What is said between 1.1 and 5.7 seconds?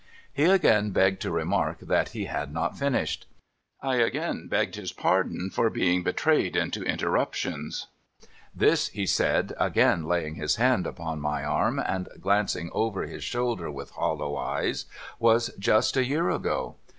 to remark that he had not finished. I again begged his pardon for